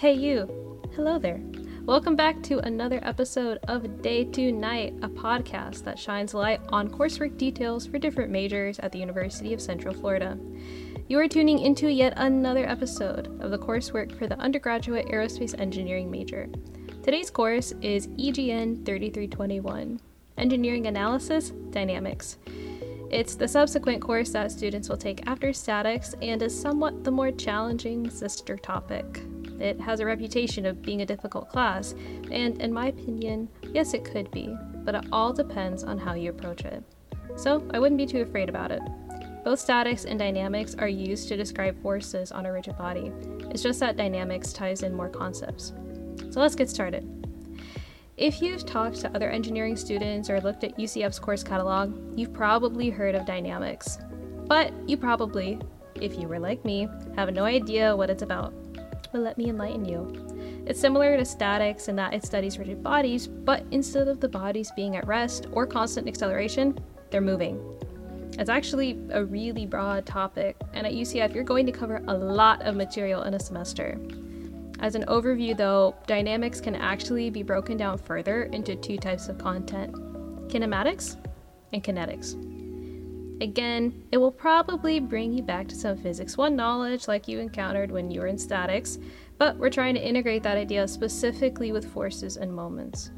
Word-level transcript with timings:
Hey, 0.00 0.14
you. 0.14 0.48
Hello 0.96 1.18
there. 1.18 1.42
Welcome 1.84 2.16
back 2.16 2.42
to 2.44 2.58
another 2.60 3.00
episode 3.02 3.58
of 3.68 4.00
Day 4.00 4.24
to 4.24 4.50
Knight, 4.50 4.94
a 5.02 5.10
podcast 5.10 5.84
that 5.84 5.98
shines 5.98 6.32
light 6.32 6.62
on 6.70 6.88
coursework 6.88 7.36
details 7.36 7.86
for 7.86 7.98
different 7.98 8.30
majors 8.30 8.78
at 8.78 8.92
the 8.92 8.98
University 8.98 9.52
of 9.52 9.60
Central 9.60 9.92
Florida. 9.92 10.38
You 11.08 11.18
are 11.18 11.28
tuning 11.28 11.58
into 11.58 11.92
yet 11.92 12.14
another 12.16 12.66
episode 12.66 13.26
of 13.42 13.50
the 13.50 13.58
coursework 13.58 14.18
for 14.18 14.26
the 14.26 14.38
undergraduate 14.38 15.08
aerospace 15.08 15.54
engineering 15.60 16.10
major. 16.10 16.48
Today's 17.02 17.28
course 17.30 17.74
is 17.82 18.06
EGN 18.06 18.86
3321 18.86 20.00
Engineering 20.38 20.86
Analysis 20.86 21.50
Dynamics. 21.68 22.38
It's 23.10 23.34
the 23.34 23.46
subsequent 23.46 24.00
course 24.00 24.30
that 24.30 24.50
students 24.50 24.88
will 24.88 24.96
take 24.96 25.26
after 25.26 25.52
statics 25.52 26.14
and 26.22 26.40
is 26.40 26.58
somewhat 26.58 27.04
the 27.04 27.10
more 27.10 27.32
challenging 27.32 28.08
sister 28.08 28.56
topic. 28.56 29.20
It 29.60 29.78
has 29.80 30.00
a 30.00 30.06
reputation 30.06 30.64
of 30.64 30.80
being 30.80 31.02
a 31.02 31.06
difficult 31.06 31.50
class, 31.50 31.94
and 32.30 32.60
in 32.60 32.72
my 32.72 32.86
opinion, 32.88 33.48
yes, 33.74 33.92
it 33.92 34.04
could 34.04 34.30
be, 34.30 34.56
but 34.84 34.94
it 34.94 35.04
all 35.12 35.34
depends 35.34 35.84
on 35.84 35.98
how 35.98 36.14
you 36.14 36.30
approach 36.30 36.64
it. 36.64 36.82
So 37.36 37.62
I 37.72 37.78
wouldn't 37.78 37.98
be 37.98 38.06
too 38.06 38.22
afraid 38.22 38.48
about 38.48 38.72
it. 38.72 38.80
Both 39.44 39.60
statics 39.60 40.06
and 40.06 40.18
dynamics 40.18 40.74
are 40.78 40.88
used 40.88 41.28
to 41.28 41.36
describe 41.36 41.80
forces 41.82 42.32
on 42.32 42.46
a 42.46 42.52
rigid 42.52 42.76
body. 42.78 43.12
It's 43.50 43.62
just 43.62 43.80
that 43.80 43.96
dynamics 43.96 44.52
ties 44.52 44.82
in 44.82 44.94
more 44.94 45.08
concepts. 45.08 45.74
So 46.30 46.40
let's 46.40 46.54
get 46.54 46.70
started. 46.70 47.06
If 48.16 48.42
you've 48.42 48.66
talked 48.66 49.00
to 49.00 49.14
other 49.14 49.30
engineering 49.30 49.76
students 49.76 50.28
or 50.28 50.40
looked 50.40 50.64
at 50.64 50.76
UCF's 50.76 51.18
course 51.18 51.42
catalog, 51.42 52.18
you've 52.18 52.34
probably 52.34 52.90
heard 52.90 53.14
of 53.14 53.24
dynamics. 53.24 53.98
But 54.46 54.72
you 54.86 54.96
probably, 54.96 55.58
if 55.94 56.18
you 56.18 56.28
were 56.28 56.38
like 56.38 56.62
me, 56.64 56.88
have 57.16 57.32
no 57.32 57.44
idea 57.44 57.96
what 57.96 58.10
it's 58.10 58.22
about 58.22 58.52
but 59.12 59.20
let 59.20 59.38
me 59.38 59.48
enlighten 59.48 59.84
you. 59.84 60.62
It's 60.66 60.80
similar 60.80 61.16
to 61.16 61.24
statics 61.24 61.88
in 61.88 61.96
that 61.96 62.14
it 62.14 62.24
studies 62.24 62.58
rigid 62.58 62.82
bodies, 62.82 63.26
but 63.26 63.64
instead 63.70 64.08
of 64.08 64.20
the 64.20 64.28
bodies 64.28 64.72
being 64.76 64.96
at 64.96 65.06
rest 65.06 65.46
or 65.52 65.66
constant 65.66 66.08
acceleration, 66.08 66.78
they're 67.10 67.20
moving. 67.20 67.60
It's 68.38 68.50
actually 68.50 68.98
a 69.10 69.24
really 69.24 69.66
broad 69.66 70.06
topic, 70.06 70.56
and 70.72 70.86
at 70.86 70.92
UCF, 70.92 71.34
you're 71.34 71.44
going 71.44 71.66
to 71.66 71.72
cover 71.72 72.02
a 72.06 72.14
lot 72.14 72.62
of 72.62 72.76
material 72.76 73.24
in 73.24 73.34
a 73.34 73.40
semester. 73.40 74.00
As 74.78 74.94
an 74.94 75.04
overview, 75.06 75.56
though, 75.56 75.94
dynamics 76.06 76.60
can 76.60 76.74
actually 76.74 77.28
be 77.28 77.42
broken 77.42 77.76
down 77.76 77.98
further 77.98 78.44
into 78.44 78.76
two 78.76 78.96
types 78.96 79.28
of 79.28 79.36
content 79.36 79.94
kinematics 80.48 81.16
and 81.72 81.84
kinetics. 81.84 82.34
Again, 83.40 84.04
it 84.12 84.18
will 84.18 84.32
probably 84.32 85.00
bring 85.00 85.32
you 85.32 85.42
back 85.42 85.66
to 85.68 85.74
some 85.74 85.96
Physics 85.96 86.36
1 86.36 86.54
knowledge 86.54 87.08
like 87.08 87.26
you 87.26 87.38
encountered 87.38 87.90
when 87.90 88.10
you 88.10 88.20
were 88.20 88.26
in 88.26 88.36
statics, 88.36 88.98
but 89.38 89.56
we're 89.56 89.70
trying 89.70 89.94
to 89.94 90.06
integrate 90.06 90.42
that 90.42 90.58
idea 90.58 90.86
specifically 90.86 91.72
with 91.72 91.90
forces 91.90 92.36
and 92.36 92.52
moments. 92.52 93.10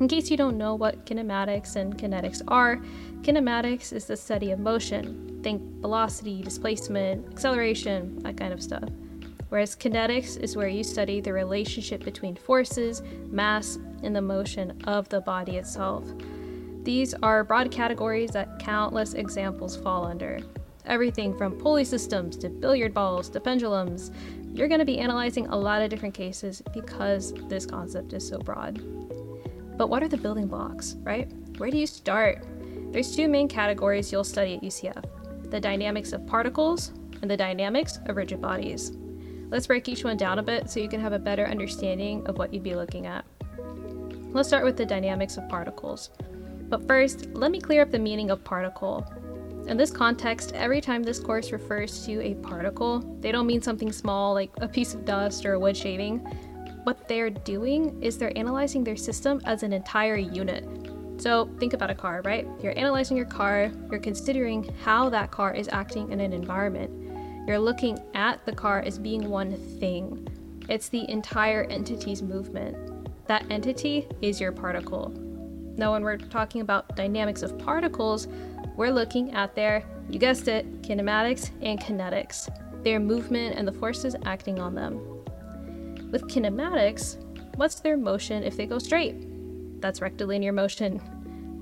In 0.00 0.08
case 0.08 0.28
you 0.28 0.36
don't 0.36 0.58
know 0.58 0.74
what 0.74 1.06
kinematics 1.06 1.76
and 1.76 1.96
kinetics 1.96 2.42
are, 2.48 2.78
kinematics 3.20 3.92
is 3.92 4.06
the 4.06 4.16
study 4.16 4.50
of 4.50 4.58
motion. 4.58 5.38
Think 5.44 5.62
velocity, 5.80 6.42
displacement, 6.42 7.30
acceleration, 7.30 8.18
that 8.24 8.36
kind 8.36 8.52
of 8.52 8.60
stuff. 8.60 8.88
Whereas 9.50 9.76
kinetics 9.76 10.36
is 10.40 10.56
where 10.56 10.66
you 10.66 10.82
study 10.82 11.20
the 11.20 11.32
relationship 11.32 12.02
between 12.02 12.34
forces, 12.34 13.02
mass, 13.28 13.78
and 14.02 14.16
the 14.16 14.22
motion 14.22 14.82
of 14.88 15.08
the 15.10 15.20
body 15.20 15.58
itself. 15.58 16.04
These 16.82 17.14
are 17.22 17.44
broad 17.44 17.70
categories 17.70 18.30
that 18.32 18.58
countless 18.58 19.14
examples 19.14 19.76
fall 19.76 20.04
under. 20.04 20.40
Everything 20.84 21.38
from 21.38 21.56
pulley 21.58 21.84
systems 21.84 22.36
to 22.38 22.48
billiard 22.48 22.92
balls 22.92 23.28
to 23.30 23.40
pendulums. 23.40 24.10
You're 24.52 24.66
going 24.66 24.80
to 24.80 24.84
be 24.84 24.98
analyzing 24.98 25.46
a 25.46 25.56
lot 25.56 25.80
of 25.80 25.90
different 25.90 26.14
cases 26.14 26.60
because 26.74 27.34
this 27.48 27.66
concept 27.66 28.12
is 28.14 28.26
so 28.26 28.38
broad. 28.38 28.82
But 29.78 29.90
what 29.90 30.02
are 30.02 30.08
the 30.08 30.16
building 30.16 30.48
blocks, 30.48 30.96
right? 31.02 31.30
Where 31.58 31.70
do 31.70 31.78
you 31.78 31.86
start? 31.86 32.44
There's 32.90 33.14
two 33.14 33.28
main 33.28 33.46
categories 33.46 34.10
you'll 34.10 34.24
study 34.24 34.56
at 34.56 34.62
UCF 34.62 35.04
the 35.50 35.60
dynamics 35.60 36.12
of 36.12 36.26
particles 36.26 36.92
and 37.20 37.30
the 37.30 37.36
dynamics 37.36 37.98
of 38.06 38.16
rigid 38.16 38.40
bodies. 38.40 38.92
Let's 39.50 39.66
break 39.66 39.86
each 39.86 40.02
one 40.02 40.16
down 40.16 40.38
a 40.38 40.42
bit 40.42 40.70
so 40.70 40.80
you 40.80 40.88
can 40.88 41.00
have 41.00 41.12
a 41.12 41.18
better 41.18 41.46
understanding 41.46 42.26
of 42.26 42.38
what 42.38 42.54
you'd 42.54 42.62
be 42.62 42.74
looking 42.74 43.06
at. 43.06 43.26
Let's 44.32 44.48
start 44.48 44.64
with 44.64 44.78
the 44.78 44.86
dynamics 44.86 45.36
of 45.36 45.46
particles. 45.50 46.08
But 46.72 46.88
first, 46.88 47.26
let 47.34 47.50
me 47.50 47.60
clear 47.60 47.82
up 47.82 47.90
the 47.90 47.98
meaning 47.98 48.30
of 48.30 48.42
particle. 48.44 49.04
In 49.66 49.76
this 49.76 49.90
context, 49.90 50.54
every 50.54 50.80
time 50.80 51.02
this 51.02 51.20
course 51.20 51.52
refers 51.52 52.06
to 52.06 52.18
a 52.22 52.32
particle, 52.36 53.00
they 53.20 53.30
don't 53.30 53.46
mean 53.46 53.60
something 53.60 53.92
small 53.92 54.32
like 54.32 54.50
a 54.62 54.66
piece 54.66 54.94
of 54.94 55.04
dust 55.04 55.44
or 55.44 55.52
a 55.52 55.60
wood 55.60 55.76
shaving. 55.76 56.20
What 56.84 57.06
they're 57.08 57.28
doing 57.28 58.02
is 58.02 58.16
they're 58.16 58.36
analyzing 58.38 58.84
their 58.84 58.96
system 58.96 59.42
as 59.44 59.62
an 59.62 59.74
entire 59.74 60.16
unit. 60.16 60.64
So 61.18 61.50
think 61.60 61.74
about 61.74 61.90
a 61.90 61.94
car, 61.94 62.22
right? 62.24 62.48
You're 62.62 62.78
analyzing 62.78 63.18
your 63.18 63.26
car, 63.26 63.70
you're 63.90 64.00
considering 64.00 64.74
how 64.82 65.10
that 65.10 65.30
car 65.30 65.52
is 65.52 65.68
acting 65.70 66.10
in 66.10 66.20
an 66.20 66.32
environment. 66.32 67.46
You're 67.46 67.58
looking 67.58 67.98
at 68.14 68.46
the 68.46 68.52
car 68.52 68.80
as 68.80 68.98
being 68.98 69.28
one 69.28 69.58
thing. 69.78 70.26
It's 70.70 70.88
the 70.88 71.06
entire 71.10 71.64
entity's 71.64 72.22
movement. 72.22 73.28
That 73.28 73.44
entity 73.50 74.08
is 74.22 74.40
your 74.40 74.52
particle. 74.52 75.12
Now, 75.76 75.92
when 75.92 76.02
we're 76.02 76.18
talking 76.18 76.60
about 76.60 76.96
dynamics 76.96 77.42
of 77.42 77.58
particles, 77.58 78.28
we're 78.76 78.90
looking 78.90 79.32
at 79.32 79.54
their, 79.54 79.84
you 80.08 80.18
guessed 80.18 80.48
it, 80.48 80.82
kinematics 80.82 81.50
and 81.62 81.80
kinetics, 81.80 82.48
their 82.82 83.00
movement 83.00 83.56
and 83.56 83.66
the 83.66 83.72
forces 83.72 84.14
acting 84.24 84.58
on 84.58 84.74
them. 84.74 84.96
With 86.10 86.28
kinematics, 86.28 87.16
what's 87.56 87.80
their 87.80 87.96
motion 87.96 88.42
if 88.42 88.56
they 88.56 88.66
go 88.66 88.78
straight? 88.78 89.80
That's 89.80 90.00
rectilinear 90.00 90.52
motion. 90.52 90.98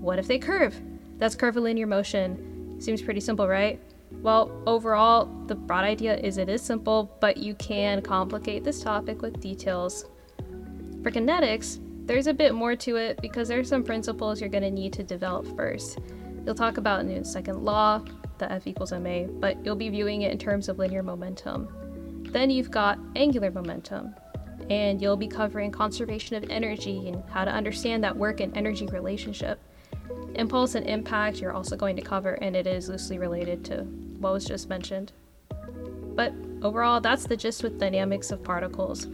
What 0.00 0.18
if 0.18 0.26
they 0.26 0.38
curve? 0.38 0.74
That's 1.18 1.34
curvilinear 1.34 1.86
motion. 1.86 2.80
Seems 2.80 3.02
pretty 3.02 3.20
simple, 3.20 3.46
right? 3.46 3.80
Well, 4.22 4.50
overall, 4.66 5.26
the 5.46 5.54
broad 5.54 5.84
idea 5.84 6.16
is 6.16 6.36
it 6.36 6.48
is 6.48 6.62
simple, 6.62 7.16
but 7.20 7.36
you 7.36 7.54
can 7.54 8.02
complicate 8.02 8.64
this 8.64 8.82
topic 8.82 9.22
with 9.22 9.40
details. 9.40 10.06
For 11.02 11.10
kinetics, 11.10 11.78
there's 12.10 12.26
a 12.26 12.34
bit 12.34 12.52
more 12.52 12.74
to 12.74 12.96
it 12.96 13.22
because 13.22 13.46
there's 13.46 13.68
some 13.68 13.84
principles 13.84 14.40
you're 14.40 14.50
going 14.50 14.64
to 14.64 14.70
need 14.70 14.92
to 14.92 15.04
develop 15.04 15.46
first. 15.56 16.00
You'll 16.44 16.56
talk 16.56 16.76
about 16.76 17.04
Newton's 17.04 17.30
second 17.30 17.64
law, 17.64 18.02
the 18.38 18.50
F 18.50 18.66
equals 18.66 18.90
ma, 18.90 19.26
but 19.38 19.64
you'll 19.64 19.76
be 19.76 19.88
viewing 19.90 20.22
it 20.22 20.32
in 20.32 20.36
terms 20.36 20.68
of 20.68 20.76
linear 20.76 21.04
momentum. 21.04 21.68
Then 22.32 22.50
you've 22.50 22.72
got 22.72 22.98
angular 23.14 23.52
momentum, 23.52 24.12
and 24.68 25.00
you'll 25.00 25.16
be 25.16 25.28
covering 25.28 25.70
conservation 25.70 26.34
of 26.34 26.50
energy 26.50 27.10
and 27.10 27.22
how 27.30 27.44
to 27.44 27.52
understand 27.52 28.02
that 28.02 28.16
work 28.16 28.40
and 28.40 28.56
energy 28.56 28.86
relationship. 28.88 29.60
Impulse 30.34 30.74
and 30.74 30.88
impact 30.88 31.36
you're 31.36 31.52
also 31.52 31.76
going 31.76 31.94
to 31.94 32.02
cover, 32.02 32.32
and 32.42 32.56
it 32.56 32.66
is 32.66 32.88
loosely 32.88 33.18
related 33.18 33.64
to 33.66 33.82
what 34.18 34.32
was 34.32 34.44
just 34.44 34.68
mentioned. 34.68 35.12
But 36.16 36.34
overall, 36.60 37.00
that's 37.00 37.28
the 37.28 37.36
gist 37.36 37.62
with 37.62 37.78
dynamics 37.78 38.32
of 38.32 38.42
particles. 38.42 39.06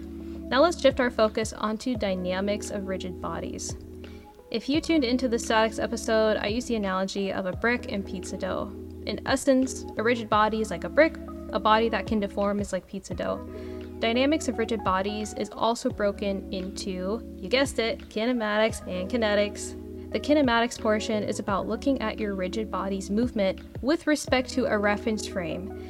Now 0.48 0.62
let's 0.62 0.80
shift 0.80 1.00
our 1.00 1.10
focus 1.10 1.52
onto 1.52 1.96
dynamics 1.96 2.70
of 2.70 2.86
rigid 2.86 3.20
bodies. 3.20 3.74
If 4.52 4.68
you 4.68 4.80
tuned 4.80 5.02
into 5.02 5.28
the 5.28 5.40
statics 5.40 5.80
episode, 5.80 6.36
I 6.36 6.46
used 6.46 6.68
the 6.68 6.76
analogy 6.76 7.32
of 7.32 7.46
a 7.46 7.52
brick 7.52 7.90
and 7.90 8.06
pizza 8.06 8.36
dough. 8.36 8.72
In 9.06 9.20
essence, 9.26 9.84
a 9.96 10.04
rigid 10.04 10.28
body 10.28 10.60
is 10.60 10.70
like 10.70 10.84
a 10.84 10.88
brick, 10.88 11.16
a 11.52 11.58
body 11.58 11.88
that 11.88 12.06
can 12.06 12.20
deform 12.20 12.60
is 12.60 12.72
like 12.72 12.86
pizza 12.86 13.12
dough. 13.12 13.44
Dynamics 13.98 14.46
of 14.46 14.58
rigid 14.58 14.84
bodies 14.84 15.34
is 15.34 15.50
also 15.50 15.90
broken 15.90 16.52
into, 16.52 17.20
you 17.40 17.48
guessed 17.48 17.80
it, 17.80 18.08
kinematics 18.08 18.86
and 18.86 19.10
kinetics. 19.10 19.74
The 20.12 20.20
kinematics 20.20 20.80
portion 20.80 21.24
is 21.24 21.40
about 21.40 21.66
looking 21.66 22.00
at 22.00 22.20
your 22.20 22.36
rigid 22.36 22.70
body's 22.70 23.10
movement 23.10 23.62
with 23.82 24.06
respect 24.06 24.48
to 24.50 24.66
a 24.66 24.78
reference 24.78 25.26
frame. 25.26 25.82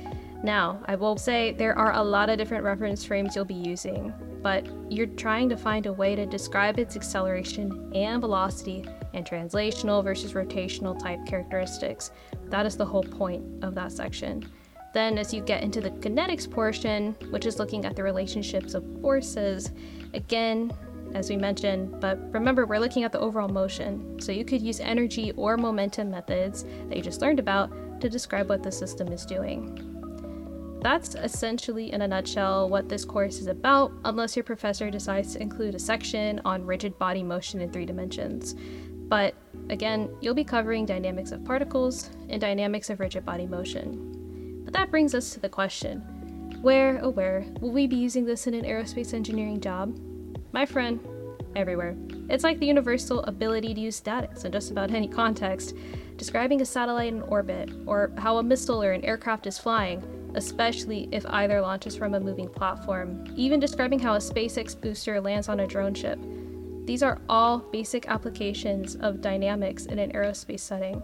Now, 0.42 0.80
I 0.86 0.94
will 0.94 1.18
say 1.18 1.52
there 1.52 1.76
are 1.76 1.92
a 1.92 2.02
lot 2.02 2.30
of 2.30 2.38
different 2.38 2.64
reference 2.64 3.04
frames 3.04 3.36
you'll 3.36 3.44
be 3.44 3.54
using, 3.54 4.14
but 4.46 4.64
you're 4.88 5.08
trying 5.08 5.48
to 5.48 5.56
find 5.56 5.86
a 5.86 5.92
way 5.92 6.14
to 6.14 6.24
describe 6.24 6.78
its 6.78 6.94
acceleration 6.94 7.90
and 7.96 8.20
velocity 8.20 8.84
and 9.12 9.26
translational 9.26 10.04
versus 10.04 10.34
rotational 10.34 10.96
type 10.96 11.18
characteristics. 11.26 12.12
That 12.44 12.64
is 12.64 12.76
the 12.76 12.84
whole 12.86 13.02
point 13.02 13.42
of 13.64 13.74
that 13.74 13.90
section. 13.90 14.48
Then, 14.94 15.18
as 15.18 15.34
you 15.34 15.40
get 15.40 15.64
into 15.64 15.80
the 15.80 15.90
kinetics 15.90 16.48
portion, 16.48 17.16
which 17.30 17.44
is 17.44 17.58
looking 17.58 17.84
at 17.86 17.96
the 17.96 18.04
relationships 18.04 18.74
of 18.74 18.84
forces, 19.00 19.72
again, 20.14 20.70
as 21.12 21.28
we 21.28 21.36
mentioned, 21.36 22.00
but 22.00 22.16
remember 22.32 22.66
we're 22.66 22.78
looking 22.78 23.02
at 23.02 23.10
the 23.10 23.18
overall 23.18 23.48
motion. 23.48 24.20
So 24.20 24.30
you 24.30 24.44
could 24.44 24.62
use 24.62 24.78
energy 24.78 25.32
or 25.32 25.56
momentum 25.56 26.08
methods 26.08 26.64
that 26.88 26.96
you 26.96 27.02
just 27.02 27.20
learned 27.20 27.40
about 27.40 28.00
to 28.00 28.08
describe 28.08 28.48
what 28.48 28.62
the 28.62 28.70
system 28.70 29.08
is 29.08 29.26
doing. 29.26 29.95
That's 30.80 31.14
essentially, 31.14 31.92
in 31.92 32.02
a 32.02 32.08
nutshell, 32.08 32.68
what 32.68 32.88
this 32.88 33.04
course 33.04 33.40
is 33.40 33.46
about, 33.46 33.92
unless 34.04 34.36
your 34.36 34.44
professor 34.44 34.90
decides 34.90 35.32
to 35.32 35.42
include 35.42 35.74
a 35.74 35.78
section 35.78 36.40
on 36.44 36.64
rigid 36.64 36.98
body 36.98 37.22
motion 37.22 37.60
in 37.60 37.72
three 37.72 37.86
dimensions. 37.86 38.54
But 39.08 39.34
again, 39.70 40.10
you'll 40.20 40.34
be 40.34 40.44
covering 40.44 40.84
dynamics 40.84 41.32
of 41.32 41.44
particles 41.44 42.10
and 42.28 42.40
dynamics 42.40 42.90
of 42.90 43.00
rigid 43.00 43.24
body 43.24 43.46
motion. 43.46 44.62
But 44.64 44.74
that 44.74 44.90
brings 44.90 45.14
us 45.14 45.30
to 45.30 45.40
the 45.40 45.48
question 45.48 46.00
Where, 46.60 47.00
oh 47.02 47.10
where, 47.10 47.46
will 47.60 47.70
we 47.70 47.86
be 47.86 47.96
using 47.96 48.24
this 48.24 48.46
in 48.46 48.54
an 48.54 48.64
aerospace 48.64 49.14
engineering 49.14 49.60
job? 49.60 49.98
My 50.52 50.66
friend, 50.66 51.00
everywhere. 51.56 51.96
It's 52.28 52.44
like 52.44 52.58
the 52.58 52.66
universal 52.66 53.22
ability 53.24 53.74
to 53.74 53.80
use 53.80 53.96
statics 53.96 54.44
in 54.44 54.52
just 54.52 54.70
about 54.70 54.90
any 54.90 55.08
context, 55.08 55.74
describing 56.16 56.60
a 56.60 56.66
satellite 56.66 57.12
in 57.12 57.22
orbit, 57.22 57.70
or 57.86 58.12
how 58.18 58.38
a 58.38 58.42
missile 58.42 58.82
or 58.82 58.92
an 58.92 59.04
aircraft 59.04 59.46
is 59.46 59.58
flying, 59.58 60.02
especially 60.36 61.08
if 61.10 61.26
either 61.26 61.60
launches 61.60 61.96
from 61.96 62.14
a 62.14 62.20
moving 62.20 62.48
platform, 62.48 63.24
even 63.34 63.58
describing 63.58 63.98
how 63.98 64.14
a 64.14 64.18
SpaceX 64.18 64.80
booster 64.80 65.20
lands 65.20 65.48
on 65.48 65.60
a 65.60 65.66
drone 65.66 65.94
ship. 65.94 66.18
These 66.84 67.02
are 67.02 67.20
all 67.28 67.58
basic 67.58 68.06
applications 68.06 68.94
of 68.96 69.20
dynamics 69.20 69.86
in 69.86 69.98
an 69.98 70.12
aerospace 70.12 70.60
setting. 70.60 71.02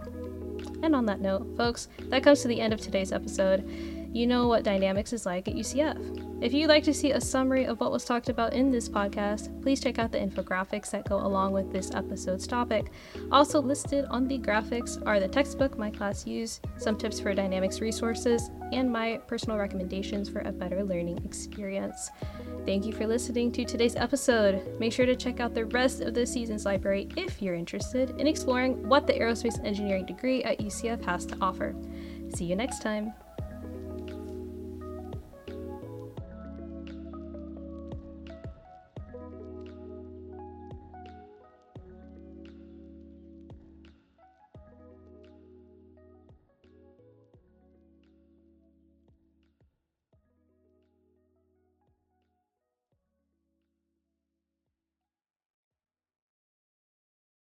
And 0.82 0.94
on 0.94 1.06
that 1.06 1.20
note, 1.20 1.56
folks, 1.56 1.88
that 2.08 2.22
comes 2.22 2.42
to 2.42 2.48
the 2.48 2.60
end 2.60 2.72
of 2.72 2.80
today's 2.80 3.10
episode. 3.10 4.01
You 4.12 4.26
know 4.26 4.46
what 4.46 4.62
dynamics 4.62 5.14
is 5.14 5.24
like 5.24 5.48
at 5.48 5.54
UCF. 5.54 6.42
If 6.42 6.52
you'd 6.52 6.68
like 6.68 6.84
to 6.84 6.92
see 6.92 7.12
a 7.12 7.20
summary 7.20 7.64
of 7.64 7.80
what 7.80 7.92
was 7.92 8.04
talked 8.04 8.28
about 8.28 8.52
in 8.52 8.70
this 8.70 8.86
podcast, 8.86 9.62
please 9.62 9.80
check 9.80 9.98
out 9.98 10.12
the 10.12 10.18
infographics 10.18 10.90
that 10.90 11.08
go 11.08 11.16
along 11.16 11.52
with 11.52 11.72
this 11.72 11.92
episode's 11.94 12.46
topic. 12.46 12.90
Also 13.30 13.62
listed 13.62 14.04
on 14.10 14.28
the 14.28 14.38
graphics 14.38 15.00
are 15.06 15.18
the 15.18 15.28
textbook 15.28 15.78
my 15.78 15.88
class 15.88 16.26
used, 16.26 16.66
some 16.76 16.98
tips 16.98 17.20
for 17.20 17.32
dynamics 17.32 17.80
resources, 17.80 18.50
and 18.72 18.90
my 18.90 19.18
personal 19.28 19.56
recommendations 19.56 20.28
for 20.28 20.40
a 20.40 20.52
better 20.52 20.84
learning 20.84 21.24
experience. 21.24 22.10
Thank 22.66 22.84
you 22.84 22.92
for 22.92 23.06
listening 23.06 23.50
to 23.52 23.64
today's 23.64 23.96
episode. 23.96 24.78
Make 24.78 24.92
sure 24.92 25.06
to 25.06 25.16
check 25.16 25.40
out 25.40 25.54
the 25.54 25.64
rest 25.66 26.02
of 26.02 26.12
the 26.12 26.26
season's 26.26 26.66
library 26.66 27.08
if 27.16 27.40
you're 27.40 27.54
interested 27.54 28.10
in 28.20 28.26
exploring 28.26 28.86
what 28.88 29.06
the 29.06 29.14
aerospace 29.14 29.64
engineering 29.64 30.04
degree 30.04 30.44
at 30.44 30.58
UCF 30.58 31.02
has 31.04 31.24
to 31.26 31.36
offer. 31.40 31.74
See 32.34 32.44
you 32.44 32.56
next 32.56 32.82
time. 32.82 33.14